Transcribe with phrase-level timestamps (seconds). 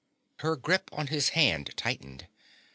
[0.39, 2.25] Her grip on his hand tightened.